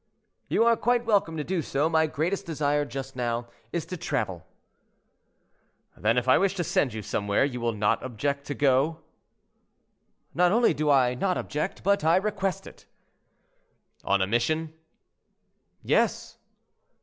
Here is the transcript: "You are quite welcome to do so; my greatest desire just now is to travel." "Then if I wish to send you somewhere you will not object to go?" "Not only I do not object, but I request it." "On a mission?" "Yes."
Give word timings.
"You 0.47 0.63
are 0.65 0.75
quite 0.75 1.05
welcome 1.05 1.37
to 1.37 1.43
do 1.43 1.61
so; 1.61 1.87
my 1.87 2.07
greatest 2.07 2.47
desire 2.47 2.85
just 2.85 3.15
now 3.15 3.45
is 3.71 3.85
to 3.85 3.95
travel." 3.97 4.47
"Then 5.95 6.17
if 6.17 6.27
I 6.27 6.39
wish 6.39 6.55
to 6.55 6.63
send 6.63 6.91
you 6.95 7.03
somewhere 7.03 7.45
you 7.45 7.61
will 7.61 7.71
not 7.73 8.01
object 8.03 8.45
to 8.47 8.55
go?" 8.55 9.01
"Not 10.33 10.51
only 10.51 10.71
I 10.71 11.13
do 11.13 11.15
not 11.17 11.37
object, 11.37 11.83
but 11.83 12.03
I 12.03 12.15
request 12.15 12.65
it." 12.65 12.87
"On 14.03 14.23
a 14.23 14.25
mission?" 14.25 14.73
"Yes." 15.83 16.39